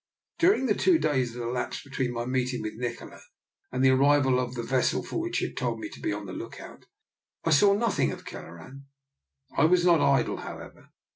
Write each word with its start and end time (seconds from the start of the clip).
During 0.39 0.65
the 0.65 0.73
two 0.73 0.97
days 0.97 1.33
that 1.35 1.43
elapsed 1.43 1.83
between 1.83 2.11
my 2.11 2.25
meeting 2.25 2.63
with 2.63 2.73
Nikola 2.73 3.21
and 3.71 3.85
the 3.85 3.91
arrival 3.91 4.39
of 4.39 4.55
the 4.55 4.63
vessel 4.63 5.03
for 5.03 5.19
which 5.21 5.37
he 5.37 5.45
had 5.45 5.55
told 5.55 5.77
me 5.79 5.89
to 5.89 5.99
be 5.99 6.11
on 6.11 6.25
the 6.25 6.33
look 6.33 6.59
out, 6.59 6.85
I 7.43 7.51
saw 7.51 7.75
nothing 7.75 8.11
of 8.11 8.25
Kelleran. 8.25 8.87
I 9.55 9.65
was 9.65 9.85
not 9.85 10.01
idle, 10.01 10.37
however. 10.37 10.89